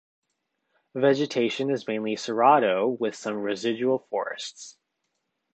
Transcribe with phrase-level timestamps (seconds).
[0.95, 4.79] Vegetation is mainly cerrado, with some residual forests.